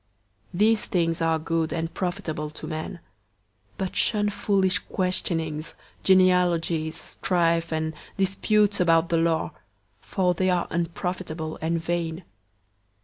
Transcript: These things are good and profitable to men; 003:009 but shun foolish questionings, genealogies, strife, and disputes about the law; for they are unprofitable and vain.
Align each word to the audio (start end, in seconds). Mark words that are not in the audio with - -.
These 0.51 0.85
things 0.85 1.21
are 1.21 1.37
good 1.37 1.71
and 1.71 1.93
profitable 1.93 2.49
to 2.49 2.65
men; 2.65 2.93
003:009 2.95 2.99
but 3.77 3.95
shun 3.95 4.29
foolish 4.31 4.79
questionings, 4.79 5.75
genealogies, 6.03 6.95
strife, 6.95 7.71
and 7.71 7.93
disputes 8.17 8.79
about 8.79 9.09
the 9.09 9.17
law; 9.17 9.51
for 9.99 10.33
they 10.33 10.49
are 10.49 10.65
unprofitable 10.71 11.59
and 11.61 11.79
vain. 11.79 12.23